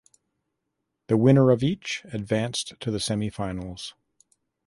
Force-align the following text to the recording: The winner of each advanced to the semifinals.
The 1.09 1.15
winner 1.15 1.51
of 1.51 1.61
each 1.61 2.03
advanced 2.11 2.73
to 2.79 2.89
the 2.89 2.97
semifinals. 2.97 3.93